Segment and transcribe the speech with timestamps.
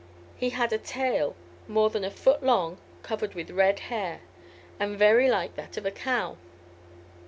[0.35, 1.35] He had a tail
[1.67, 4.21] more than a foot long, covered with red hair,
[4.79, 6.37] and very like that of a cow.